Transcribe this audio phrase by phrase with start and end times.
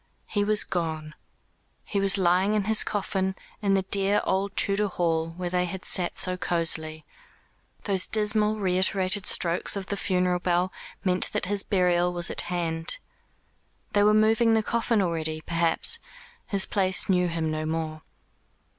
[0.25, 1.13] He was gone.
[1.85, 5.85] He was lying in his coffin, in the dear old Tudor hall where they had
[5.85, 7.05] sat so cosily.
[7.83, 12.97] Those dismal reiterated strokes of the funeral bell meant that his burial was at hand.
[13.93, 15.99] They were moving the coffin already, perhaps.
[16.47, 18.01] His place knew him no more.